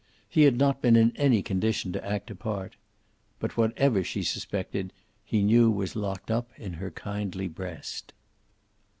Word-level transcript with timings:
He 0.27 0.45
had 0.45 0.57
not 0.57 0.81
been 0.81 0.95
in 0.95 1.13
any 1.15 1.43
condition 1.43 1.91
to 1.91 2.03
act 2.03 2.31
a 2.31 2.35
part. 2.35 2.75
But 3.39 3.55
whatever 3.55 4.03
she 4.03 4.23
suspected 4.23 4.93
he 5.23 5.43
knew 5.43 5.69
was 5.69 5.95
locked 5.95 6.31
in 6.57 6.73
her 6.73 6.89
kindly 6.89 7.47
breast. 7.47 8.11